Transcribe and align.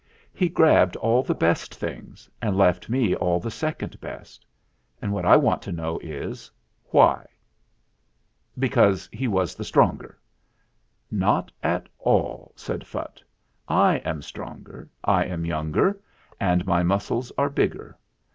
He 0.33 0.49
grabbed 0.49 0.95
all 0.95 1.21
the 1.21 1.35
best 1.35 1.75
things 1.75 2.27
and 2.41 2.57
left 2.57 2.89
me 2.89 3.13
all 3.13 3.39
the 3.39 3.51
second 3.51 4.01
best. 4.01 4.47
And 4.99 5.13
what 5.13 5.25
I 5.27 5.35
want 5.35 5.61
to 5.61 5.71
know 5.71 5.99
is, 6.01 6.49
why?" 6.85 7.27
"Because 8.57 9.07
he 9.13 9.27
was 9.27 9.53
the 9.53 9.63
stronger." 9.63 10.19
"Not 11.11 11.51
at 11.61 11.85
all," 11.99 12.51
said 12.55 12.83
Phutt. 12.83 13.21
"I 13.67 13.97
am 13.97 14.23
stronger, 14.23 14.89
I 15.03 15.25
am 15.25 15.45
younger; 15.45 16.01
and 16.39 16.65
my 16.65 16.81
muscles 16.81 17.31
are 17.37 17.51
bigger. 17.51 17.95